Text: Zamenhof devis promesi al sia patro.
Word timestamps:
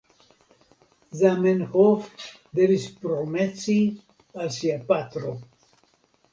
Zamenhof 1.19 2.25
devis 2.61 2.89
promesi 3.05 3.79
al 4.41 4.53
sia 4.59 4.83
patro. 4.93 5.39